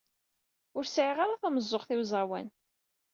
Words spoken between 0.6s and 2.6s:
Ur sɛiɣ ara tameẓẓuɣt i uẓawan.